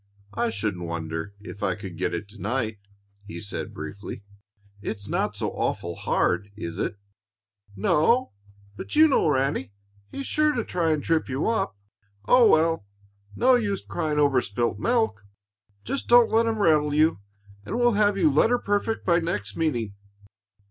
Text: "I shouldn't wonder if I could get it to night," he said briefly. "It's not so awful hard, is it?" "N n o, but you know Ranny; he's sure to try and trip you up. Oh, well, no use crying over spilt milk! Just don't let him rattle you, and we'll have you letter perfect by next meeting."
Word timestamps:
"I 0.33 0.49
shouldn't 0.49 0.87
wonder 0.87 1.35
if 1.39 1.61
I 1.61 1.75
could 1.75 1.95
get 1.95 2.11
it 2.15 2.27
to 2.29 2.41
night," 2.41 2.79
he 3.27 3.39
said 3.39 3.71
briefly. 3.71 4.23
"It's 4.81 5.07
not 5.07 5.35
so 5.35 5.51
awful 5.51 5.95
hard, 5.95 6.49
is 6.57 6.79
it?" 6.79 6.97
"N 7.77 7.85
n 7.85 7.91
o, 7.91 8.31
but 8.75 8.95
you 8.95 9.07
know 9.07 9.29
Ranny; 9.29 9.73
he's 10.11 10.25
sure 10.25 10.53
to 10.53 10.63
try 10.63 10.89
and 10.89 11.03
trip 11.03 11.29
you 11.29 11.47
up. 11.47 11.77
Oh, 12.27 12.49
well, 12.49 12.83
no 13.35 13.53
use 13.53 13.85
crying 13.85 14.17
over 14.17 14.41
spilt 14.41 14.79
milk! 14.79 15.23
Just 15.83 16.07
don't 16.07 16.31
let 16.31 16.47
him 16.47 16.63
rattle 16.63 16.95
you, 16.95 17.19
and 17.63 17.75
we'll 17.75 17.93
have 17.93 18.17
you 18.17 18.31
letter 18.31 18.57
perfect 18.57 19.05
by 19.05 19.19
next 19.19 19.55
meeting." 19.55 19.93